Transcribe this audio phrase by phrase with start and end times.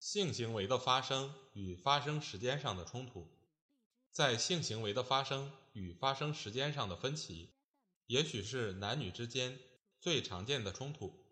[0.00, 3.28] 性行为的发生与发生时间上的冲突，
[4.10, 7.50] 在性行为的发生与发生时间上的分歧，
[8.06, 9.58] 也许是男女之间
[10.00, 11.22] 最常见的冲突。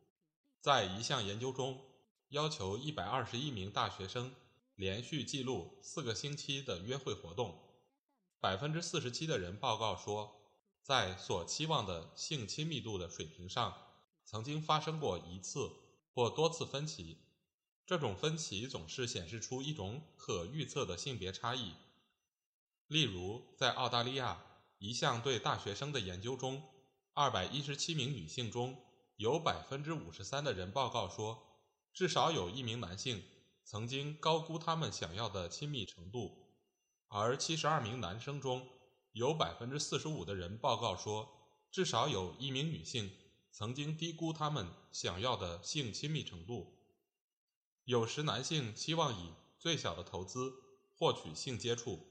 [0.60, 1.82] 在一项研究中，
[2.28, 4.34] 要求一百二十一名大学生
[4.74, 7.58] 连续记录四个星期的约会活动，
[8.38, 10.34] 百分之四十七的人报告说。
[10.82, 13.76] 在所期望的性亲密度的水平上，
[14.24, 15.70] 曾经发生过一次
[16.14, 17.18] 或多次分歧。
[17.88, 21.72] 这种分歧总是显示出一种可预测的性别差异。
[22.86, 24.44] 例如，在澳大利亚
[24.76, 26.62] 一项对大学生的研究中，
[27.14, 28.84] 二百一十七名女性中
[29.16, 31.42] 有百分之五十三的人报告说，
[31.94, 33.24] 至少有一名男性
[33.64, 36.52] 曾经高估他们想要的亲密程度，
[37.08, 38.68] 而七十二名男生中。
[39.12, 41.26] 有百分之四十五的人报告说，
[41.72, 43.10] 至少有一名女性
[43.50, 46.77] 曾经低估他们想要的性亲密程度。
[47.88, 50.52] 有时男性期望以最小的投资
[50.94, 52.06] 获取性接触，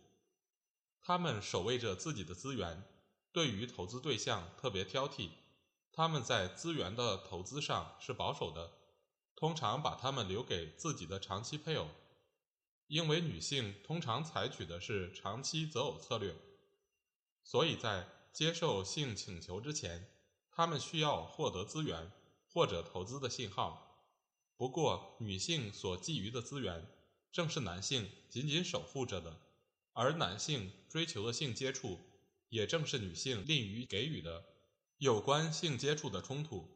[0.99, 2.83] 他们守卫着自己的资源，
[3.31, 5.29] 对于投资对象特别挑剔。
[5.91, 8.71] 他们在资源的投资上是保守的，
[9.35, 11.87] 通常把他们留给自己的长期配偶，
[12.87, 16.35] 因为女性通常采取的是长期择偶策略。
[17.43, 20.09] 所以在接受性请求之前，
[20.49, 22.11] 他们需要获得资源
[22.47, 23.83] 或者投资的信号。
[24.57, 26.85] 不过，女性所觊觎的资源
[27.31, 29.39] 正是男性紧紧守护着的，
[29.93, 31.99] 而男性追求的性接触
[32.49, 34.43] 也正是女性吝于给予的。
[34.97, 36.67] 有关性接触的冲突，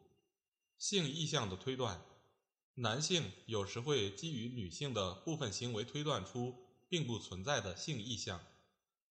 [0.77, 2.05] 性意向的推断，
[2.75, 6.55] 男性有时会基于女性的部分行为推断出
[6.87, 8.39] 并不存在的性意向。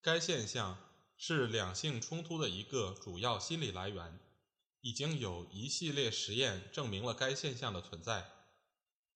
[0.01, 0.79] 该现象。
[1.23, 4.19] 是两性冲突的一个主要心理来源，
[4.81, 8.40] 已经有一系列实验证明了该现象的存在。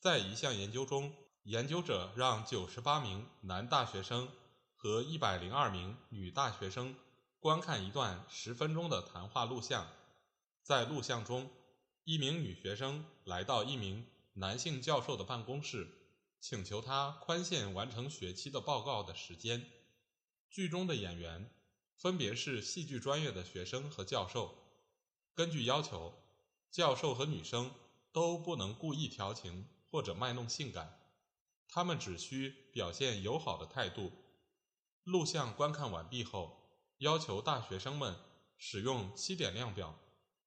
[0.05, 4.29] 在一项研究中，研究者让九十八名男大学生
[4.77, 6.95] 和一百零二名女大学生
[7.41, 9.89] 观看一段十分钟的谈话录像。
[10.63, 11.49] 在录像中，
[12.03, 15.89] 一名女学生来到一名男性教授的办公室，
[16.39, 19.65] 请求他宽限完成学期的报告的时间。
[20.51, 21.51] 剧中的演员。
[21.97, 24.55] 分别是戏剧专业的学生和教授。
[25.35, 26.13] 根据要求，
[26.71, 27.73] 教授和女生
[28.13, 30.99] 都不能故意调情或者卖弄性感，
[31.69, 34.11] 他们只需表现友好的态度。
[35.05, 38.17] 录像观看完毕后，要求大学生们
[38.59, 39.97] 使用七点量表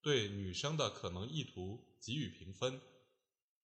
[0.01, 2.81] 对女生的可能意图给予评分。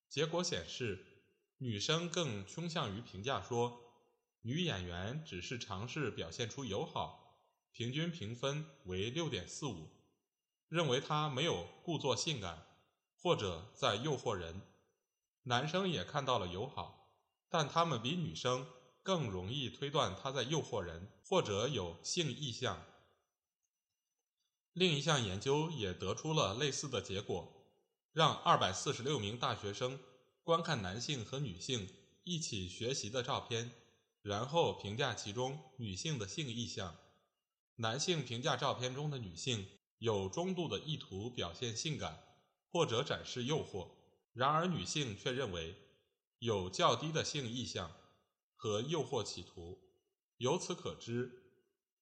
[0.08, 1.26] 结果显示，
[1.58, 3.78] 女生更倾向于评价说，
[4.44, 7.44] 女演员只是尝试表现出友好。
[7.74, 9.90] 平均评分为六点四五，
[10.70, 12.66] 认为她没有故作性感
[13.22, 14.62] 或者在诱惑人。
[15.44, 17.10] 男生也看到了友好，
[17.50, 18.66] 但他们比女生
[19.02, 22.86] 更容易推断他在诱惑人或者有性意向。
[24.72, 27.68] 另一项研究也得出了类似的结果，
[28.12, 30.00] 让二百四十六名大学生
[30.44, 31.88] 观看男性和女性
[32.24, 33.72] 一起学习的照片，
[34.22, 36.96] 然后评价其中女性的性意向。
[37.76, 39.68] 男性评价照片中的女性
[39.98, 42.24] 有中度的意图表现性感
[42.72, 43.90] 或者展示诱惑，
[44.34, 45.76] 然而女性却认为
[46.40, 47.92] 有较低的性意向
[48.56, 49.80] 和诱惑企图。
[50.38, 51.44] 由此可知，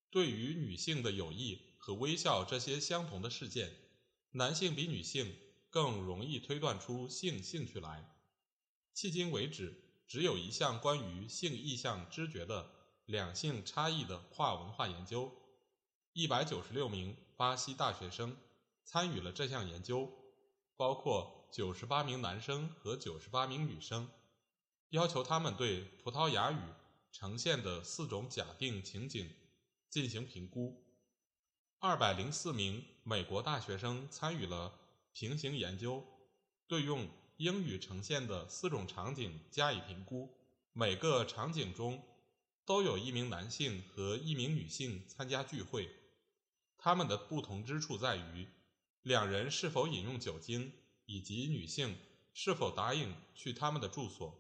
[0.10, 3.76] 对于女性的友谊和微笑这些相同的事件，
[4.32, 5.38] 男性比女性
[5.70, 8.18] 更容易推断出性兴趣来。
[8.96, 12.72] 迄今为止，只有一项关于性意向知觉的
[13.06, 15.32] 两性差异的跨文化研究。
[16.14, 18.36] 一百九十六名巴西大学生
[18.84, 20.12] 参与了这项研究，
[20.76, 24.10] 包括九十八名男生和九十八名女生，
[24.92, 26.58] 要求他们对葡萄牙语
[27.12, 29.30] 呈现的四种假定情景
[29.90, 30.82] 进行评估。
[31.80, 34.80] 二百零四名美国大学生参与了
[35.12, 36.06] 平行研究，
[36.68, 40.38] 对用英语呈现的四种场景加以评估。
[40.72, 42.02] 每个场景中
[42.64, 45.90] 都有一名男性和一名女性参加聚会。
[46.78, 48.48] 他们的不同之处在于，
[49.02, 50.72] 两人是否饮用酒精，
[51.12, 51.98] 以及女性
[52.34, 54.34] 是否答应去他们的住所。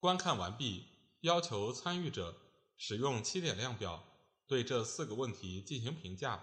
[0.00, 0.84] 观看完毕，
[1.20, 2.36] 要求参与者
[2.76, 4.04] 使用七点量表
[4.48, 6.42] 对这四个问题进行评价，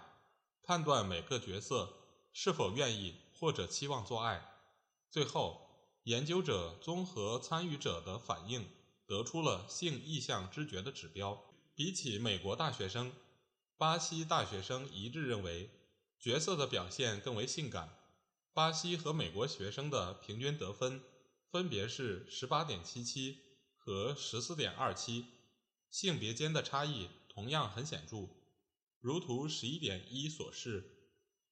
[0.62, 1.92] 判断每个角色
[2.32, 4.42] 是否愿意或者期望做爱。
[5.10, 5.68] 最后，
[6.04, 8.66] 研究者综合参与者的反应，
[9.06, 11.42] 得出了性意向知觉的指标。
[11.74, 13.12] 比起美国大学生，
[13.76, 15.68] 巴西大学生一致认为
[16.18, 17.95] 角色的表现更为性感。
[18.56, 21.02] 巴西和美国学生的平均得分
[21.50, 23.36] 分别是十八点七七
[23.76, 25.26] 和十四点二七，
[25.90, 28.30] 性别间的差异同样很显著。
[28.98, 31.10] 如图十一点一所示，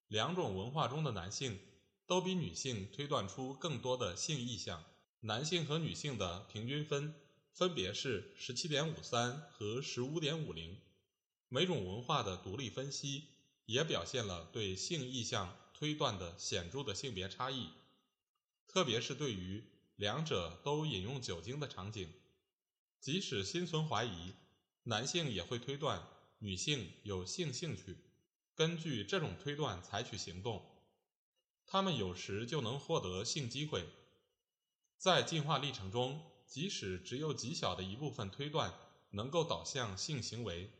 [0.08, 1.58] 两种文化中的男性
[2.06, 4.82] 都比女性推断出更多的性意向。
[5.20, 7.14] 男性和女性的平均分
[7.52, 10.80] 分别是十七点五三和十五点五零。
[11.50, 13.24] 每种文化的独立分析
[13.66, 15.54] 也表现了对性意向。
[15.84, 17.68] 推断的显著的性别差异，
[18.66, 19.62] 特别是对于
[19.96, 22.08] 两者都饮用酒精的场景，
[23.00, 24.32] 即使心存怀疑，
[24.84, 26.02] 男性也会推断
[26.38, 27.98] 女性有性兴趣，
[28.54, 30.64] 根据这种推断采取行动。
[31.66, 33.86] 他们有时就能获得性机会。
[34.96, 38.72] 在进化历程中，即使只有极小的一部分推断
[39.10, 40.70] 能够导向性行为，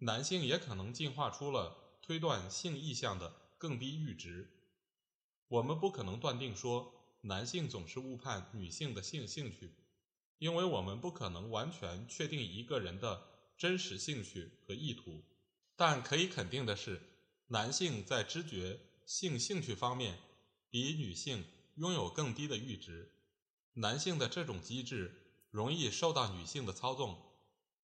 [0.00, 3.39] 男性也可能进化出了推断性意向的。
[3.60, 4.48] 更低阈值，
[5.46, 9.74] 我们不可能断定说男性总是误判女性的性兴趣，
[10.38, 13.22] 因为我们不可能完全确定一个人的
[13.58, 15.22] 真实兴趣和意图。
[15.76, 17.02] 但可以肯定的是，
[17.48, 20.18] 男性在知觉性兴趣方面
[20.70, 23.12] 比女性拥有更低的阈值。
[23.74, 25.14] 男性的这种机制
[25.50, 27.14] 容易受到女性的操纵，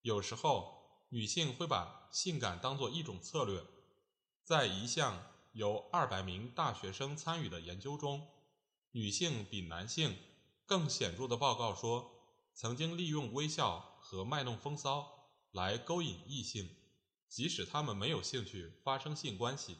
[0.00, 3.62] 有时候女性会把性感当作一种策略，
[4.42, 5.35] 在一项。
[5.56, 8.28] 有二百名大学生参与的研究中，
[8.90, 10.14] 女性比男性
[10.66, 12.12] 更显著的报告说，
[12.52, 16.68] 曾经利用微笑和卖弄风骚来勾引异性，
[17.26, 19.78] 即使他们没有兴趣发生性关系。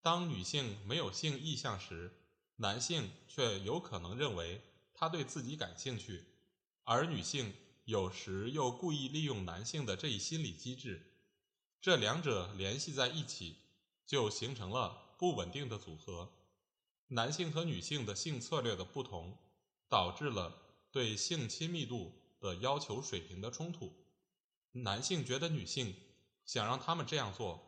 [0.00, 2.22] 当女性没有性意向时，
[2.54, 4.62] 男性却有可能认为
[4.94, 6.24] 她对自己感兴趣，
[6.84, 7.52] 而女性
[7.84, 11.16] 有时又故意利用男性的这一心理机制，
[11.80, 13.56] 这两者联系在一起。
[14.10, 16.32] 就形成了不稳定的组合。
[17.06, 19.38] 男性和女性的性策略的不同，
[19.88, 20.52] 导致了
[20.90, 23.92] 对性亲密度的要求水平的冲突。
[24.72, 25.94] 男性觉得女性
[26.44, 27.64] 想让他们这样做，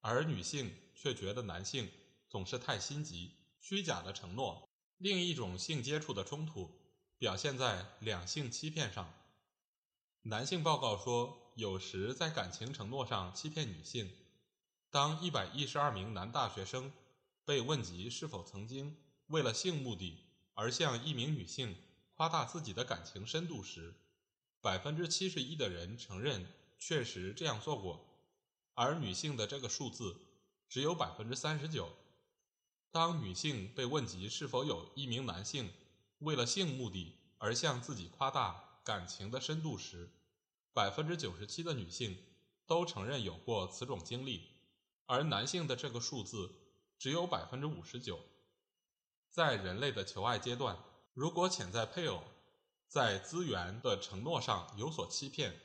[0.00, 1.90] 而女性却觉得男性
[2.26, 4.66] 总是太心急、虚假的承诺。
[4.96, 6.70] 另一种性接触的冲突
[7.18, 9.12] 表现在两性欺骗上。
[10.22, 14.10] 男性报告说，有时在感情承诺上欺骗女性。
[14.92, 16.92] 当一百一十二名男大学生
[17.46, 18.94] 被问及是否曾经
[19.28, 20.18] 为了性目的
[20.52, 21.74] 而向一名女性
[22.14, 23.94] 夸大自己的感情深度时，
[24.60, 26.46] 百分之七十一的人承认
[26.78, 28.06] 确实这样做过，
[28.74, 30.14] 而女性的这个数字
[30.68, 31.88] 只有百分之三十九。
[32.90, 35.72] 当女性被问及是否有一名男性
[36.18, 40.10] 为了性目的而向自己夸大感情的深度时，
[40.74, 42.18] 百分之九十七的女性
[42.66, 44.51] 都承认有过此种经历。
[45.12, 46.50] 而男性的这个数字
[46.98, 48.18] 只有百分之五十九。
[49.28, 50.78] 在人类的求爱阶段，
[51.12, 52.22] 如果潜在配偶
[52.88, 55.60] 在资源的承诺上有所欺骗，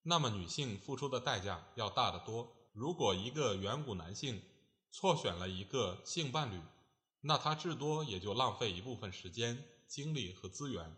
[0.00, 2.50] 那么女性付出的代价要大得多。
[2.72, 4.40] 如果一个远古男性
[4.90, 6.58] 错选了一个性伴侣，
[7.20, 10.96] 那他至多也就浪费一部分时间、精力和资源，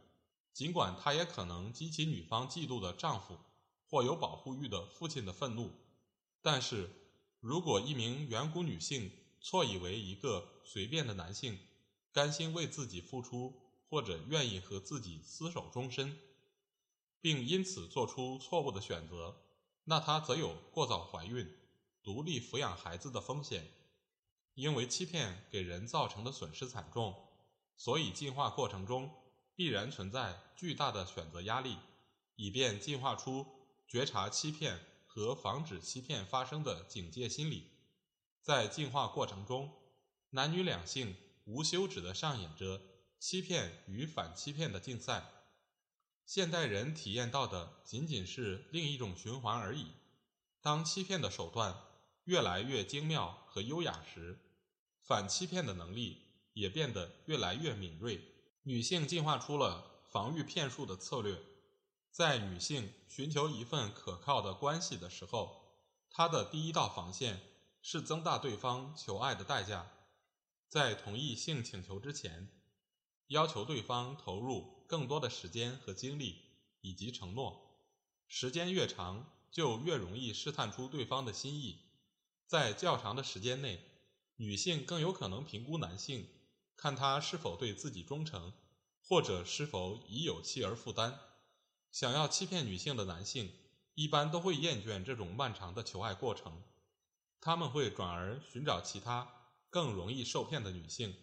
[0.53, 3.37] 尽管他也可能激起女方嫉妒的丈夫
[3.91, 5.73] 或有保护欲的父亲的愤怒，
[6.41, 6.89] 但是。
[7.41, 11.59] 如果一名远古女性错以为一个随便的男性
[12.13, 13.55] 甘心为自己付出，
[13.89, 16.19] 或者愿意和自己厮守终身，
[17.21, 19.37] 并因此做出错误的选择，
[19.85, 21.49] 那她则有过早怀孕、
[22.03, 23.71] 独立抚养孩子的风险。
[24.55, 27.15] 因为欺骗给人造成的损失惨重，
[27.77, 29.15] 所以进化过程中
[29.55, 31.77] 必然存在巨大的选择压力，
[32.35, 33.47] 以便进化出
[33.87, 34.81] 觉察欺骗。
[35.19, 37.73] 和防止欺骗发生的警戒心理，
[38.41, 39.69] 在进化过程中，
[40.31, 42.81] 男女两性无休止地上演着
[43.19, 45.29] 欺骗与反欺骗的竞赛。
[46.25, 49.87] 现代人体验到的仅仅是另一种循环而已。
[50.61, 51.77] 当欺骗的手段
[52.23, 54.39] 越来越精妙和优雅时，
[55.03, 58.21] 反欺骗的能力也变得越来越敏锐。
[58.63, 61.37] 女性进化出了防御骗术的策略。
[62.11, 65.79] 在女性寻求一份可靠的关系的时候，
[66.11, 67.41] 她的第一道防线
[67.81, 69.91] 是增大对方求爱的代价。
[70.69, 72.49] 在同意性请求之前，
[73.29, 76.43] 要求对方投入更多的时间和精力
[76.81, 77.87] 以及承诺。
[78.27, 81.85] 时间越长，就越容易试探出对方的心意。
[82.47, 83.83] 在较长的时间内，
[84.37, 86.29] 女性更有可能评估男性，
[86.77, 88.53] 看他是否对自己忠诚，
[89.03, 91.19] 或者是否已有妻儿负担。
[91.91, 93.53] 想要欺骗女性的男性，
[93.95, 96.63] 一般都会厌倦这种漫长的求爱过程，
[97.41, 99.29] 他们会转而寻找其他
[99.71, 101.15] 更容易受骗的女性。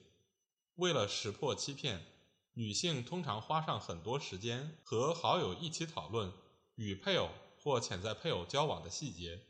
[0.76, 2.06] 为了识破欺骗，
[2.54, 6.34] 女性通常花上很多时间和好友一起讨论
[6.76, 7.30] 与配偶
[7.62, 9.42] 或潜在配偶交往的细节。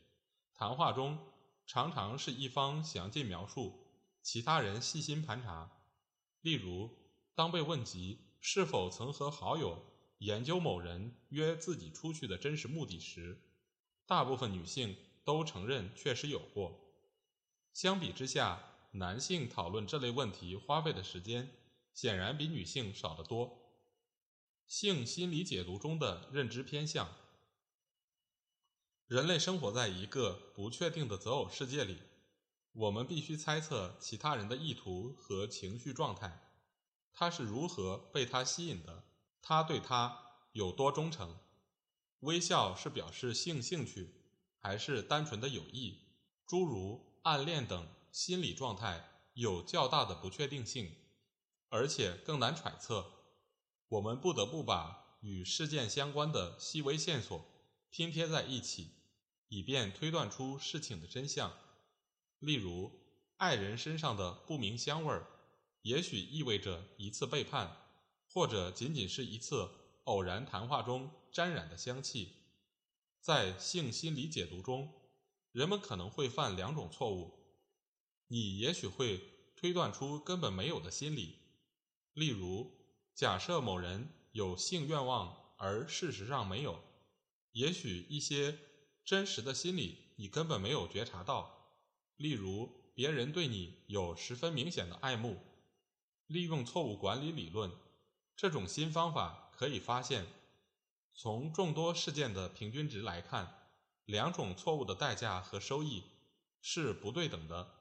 [0.54, 1.18] 谈话中
[1.66, 3.74] 常常是一方详尽描述，
[4.22, 5.72] 其他人细心盘查。
[6.42, 6.90] 例如，
[7.34, 9.84] 当被问及是否曾和好友
[10.20, 13.38] 研究某人约自己出去的真实目的时，
[14.06, 16.80] 大部分女性都承认确实有过。
[17.74, 21.52] 相比之下，男性讨论这类问题花费的时间
[21.94, 23.62] 显然比女性少得多。
[24.68, 27.14] 性心理解读中的认知偏向。
[29.08, 32.00] 人类生活在一个不确定的择偶世界里，
[32.72, 36.50] 我们必须猜测其他人的意图和情绪状态，
[37.14, 39.04] 他是如何被他吸引的，
[39.48, 40.18] 他对他
[40.54, 41.38] 有多忠诚。
[42.22, 44.10] 微笑是表示性兴趣，
[44.60, 46.00] 还是单纯的友谊？
[46.48, 47.88] 诸如暗恋等。
[48.12, 50.96] 心理状态有较大的不确定性，
[51.68, 53.06] 而且更难揣测。
[53.90, 57.46] 我们不得不把与事件相关的细微线索
[57.90, 58.92] 拼贴在一起，
[59.50, 61.52] 以便推断出事情的真相。
[62.40, 62.90] 例如，
[63.36, 65.28] 爱人身上的不明香味儿，
[65.82, 67.85] 也许意味着一次背叛，
[68.36, 69.70] 或者仅仅是一次
[70.04, 72.34] 偶然谈话中沾染的香气。
[73.22, 74.92] 在性心理解读中，
[75.54, 77.32] 人们可能会犯两种错误。
[78.28, 79.22] 你也许会
[79.56, 81.38] 推断出根本没有的心理，
[82.12, 82.70] 例如，
[83.14, 86.74] 假设某人有性愿望，而事实上没有；
[87.54, 88.60] 也许一些
[89.06, 91.72] 真实的心理你根本没有觉察到，
[92.18, 95.38] 例如别人对你有十分明显的爱慕。
[96.28, 97.72] 利用错误管理理论，
[98.36, 100.26] 这种新方法可以发现，
[101.14, 103.70] 从众多事件的平均值来看，
[104.04, 106.04] 两种错误的代价和收益
[106.62, 107.72] 是不对等的。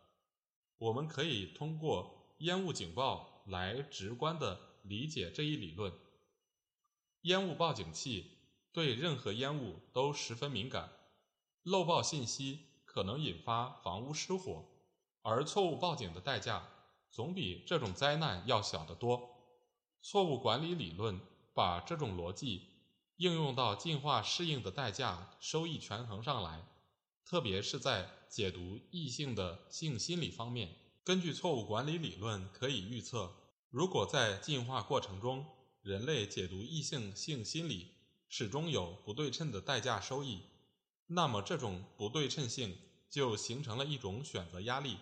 [0.78, 5.92] 我们可以通过烟雾警报来直观地理解这一理论。
[7.22, 8.38] 烟雾报警器
[8.72, 10.92] 对任何烟雾都十分敏感，
[11.64, 14.64] 漏报信息可能引发房屋失火，
[15.22, 16.68] 而错误报警的代价
[17.10, 19.33] 总比这种灾难要小得多。
[20.06, 21.18] 错误管理理论
[21.54, 22.68] 把这种逻辑
[23.16, 26.62] 应用到进化适应的代价收益权衡上来。
[27.24, 33.32] 特别是在解读异性的性心理方面，根据错误管理理论可以预测，
[33.70, 35.46] 如果在进化过程中，
[35.80, 37.92] 人类解读异性性心理
[38.28, 40.42] 始终有不对称的代价收益，
[41.06, 42.76] 那么这种不对称性
[43.08, 44.98] 就形成了一种选择压力，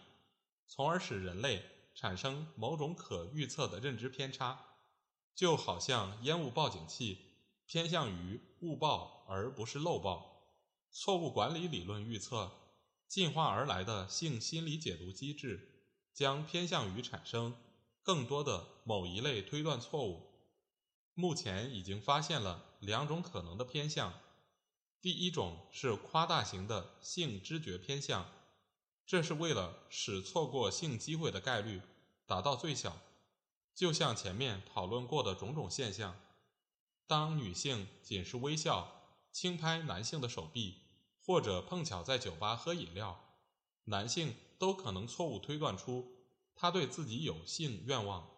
[0.69, 4.69] 从而使人类产生某种可预测的认知偏差，
[5.35, 7.19] 就好像烟雾报警器
[7.67, 10.31] 偏向于误报而不是漏报。
[10.91, 12.53] 错误管理理论预测，
[13.09, 17.57] 进化而来的性心理解读机制将偏向于产生
[18.03, 20.31] 更多的某一类推断错误。
[21.15, 24.13] 目前已经发现了两种可能的偏向。
[25.01, 28.31] 第一种是夸大型的性知觉偏向，
[29.05, 31.81] 这是为了使错过性机会的概率
[32.27, 32.97] 达到最小。
[33.75, 36.19] 就像前面讨论过的种种现象，
[37.07, 40.79] 当女性仅是微笑、轻拍男性的手臂。
[41.25, 43.39] 或者碰巧在酒吧喝饮料，
[43.85, 46.17] 男性都可能错误推断出
[46.57, 48.29] 他对自己有性愿望。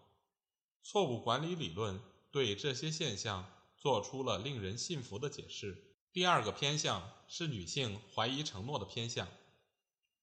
[0.83, 1.99] 错误管理理论
[2.31, 5.97] 对这些现象做出了令人信服的解释。
[6.13, 9.27] 第二个偏向是女性怀疑承诺的偏向。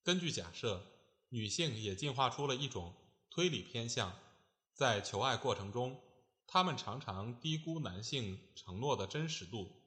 [0.03, 0.85] 根据假设，
[1.29, 2.93] 女性也进化出了一种
[3.31, 4.15] 推理偏向，
[4.73, 6.01] 在求爱过程中，
[6.47, 9.81] 她们常常低估男性承诺的真实度，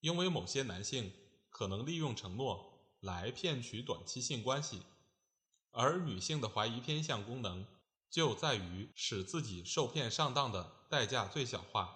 [0.00, 1.12] 因为某些男性。
[1.52, 4.82] 可能利用承诺来骗取短期性关系，
[5.72, 7.66] 而女性的怀疑偏向功能
[8.08, 11.90] 就在于使自己受骗上当的代价最小化。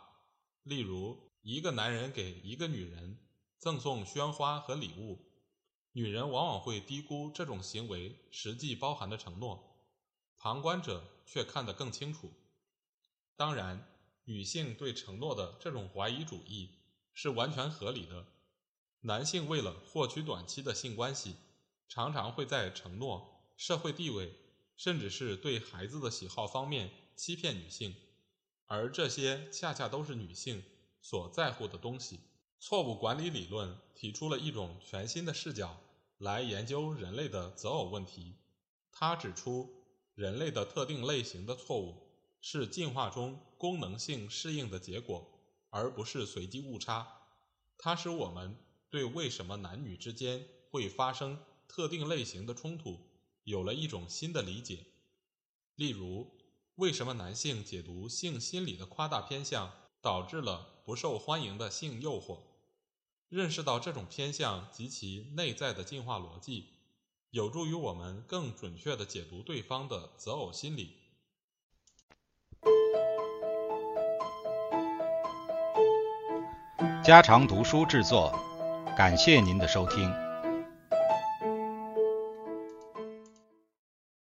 [0.65, 3.21] 例如，一个男人给一个女人
[3.57, 5.25] 赠送鲜花和礼物，
[5.93, 9.74] 女人往往会低估这种行为实际包含的承诺，
[10.45, 12.31] 旁观者却看得更清楚。
[13.35, 13.89] 当然，
[14.25, 16.69] 女性对承诺的这种怀疑主义
[17.15, 18.27] 是完全合理的。
[19.01, 21.37] 男性为了获取短期的性关系，
[21.89, 24.35] 常常会在承诺、社会地位，
[24.77, 27.97] 甚至是对孩子的喜好方面欺骗女性。
[28.67, 30.63] 而这些恰恰都是女性
[31.01, 32.21] 所在乎的东西。
[32.61, 35.81] 错误管理理论提出了一种全新的视角
[36.19, 38.37] 来研究人类的择偶问题。
[38.93, 39.84] 他指出，
[40.15, 42.07] 人类的特定类型的错误
[42.41, 45.29] 是进化中功能性适应的结果，
[45.71, 47.07] 而不是随机误差。
[47.77, 48.57] 它使我们
[48.89, 53.01] 对为什么男女之间会发生特定类型的冲突
[53.43, 54.87] 有了一种新的理解。
[55.75, 56.39] 例如，
[56.77, 62.39] 为什么男性解读性心理的夸大偏向导致了不受欢迎的性诱惑？
[63.29, 66.74] 认识到这种偏向及其内在的进化逻辑，
[67.35, 70.95] 有助于我们更准确地解读对方的择偶心理。
[77.03, 78.39] 家常读书制作，
[78.97, 80.24] 感谢您的收听。